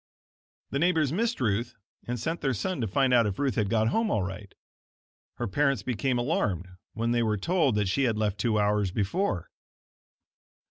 [0.71, 1.75] The neighbors missed Ruth
[2.07, 4.51] and sent their son to find out if Ruth had got home all right.
[5.35, 9.51] Her parents became alarmed when they were told that she had left two hours before.